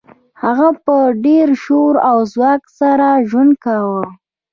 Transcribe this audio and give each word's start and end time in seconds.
هغه 0.43 0.69
په 0.85 0.95
ډیر 1.25 1.47
شور 1.63 1.93
او 2.09 2.17
ځواک 2.33 2.61
سره 2.79 3.07
ژوند 3.29 3.53
کاوه 3.63 4.03